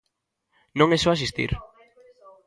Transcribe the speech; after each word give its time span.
Non 0.79 0.87
é 0.95 0.99
só 1.03 1.09
asistir. 1.13 1.51